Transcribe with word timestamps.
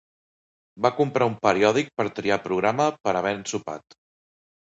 Va 0.85 0.89
comprar 0.99 1.25
un 1.31 1.33
periòdic 1.43 1.91
per 2.01 2.07
a 2.07 2.13
triar 2.21 2.39
programa 2.47 2.87
per 3.03 3.13
havent 3.21 3.43
sopat. 3.53 3.97